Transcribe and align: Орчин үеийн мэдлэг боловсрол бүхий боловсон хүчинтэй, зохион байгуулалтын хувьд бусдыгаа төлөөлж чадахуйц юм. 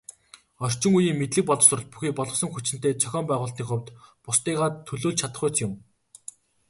Орчин 0.65 0.91
үеийн 0.97 1.17
мэдлэг 1.19 1.43
боловсрол 1.47 1.85
бүхий 1.91 2.13
боловсон 2.17 2.49
хүчинтэй, 2.51 2.93
зохион 3.01 3.25
байгуулалтын 3.27 3.67
хувьд 3.67 3.87
бусдыгаа 4.25 4.69
төлөөлж 4.87 5.17
чадахуйц 5.21 5.55
юм. 5.65 5.73